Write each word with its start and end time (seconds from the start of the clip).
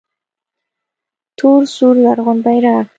تور 1.37 1.61
سور 1.75 1.95
زرغون 2.03 2.37
بیرغ 2.45 2.85